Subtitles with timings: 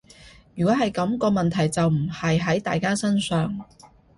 [0.55, 3.55] 如果係噉，個問題就唔係喺大家身上